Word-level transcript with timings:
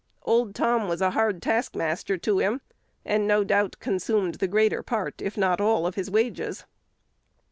Old 0.23 0.55
Tom 0.55 0.87
was 0.87 0.99
a 0.99 1.11
hard 1.11 1.43
taskmaster 1.43 2.17
to 2.17 2.39
him, 2.39 2.61
and, 3.05 3.27
no 3.27 3.43
doubt, 3.43 3.75
consumed 3.79 4.33
the 4.39 4.47
greater 4.47 4.81
part, 4.81 5.21
if 5.21 5.37
not 5.37 5.61
all, 5.61 5.85
of 5.85 5.93
his 5.93 6.09
wages. 6.09 6.65